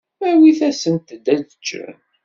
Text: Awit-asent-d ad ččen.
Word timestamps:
Awit-asent-d 0.29 1.25
ad 1.35 1.47
ččen. 1.57 1.95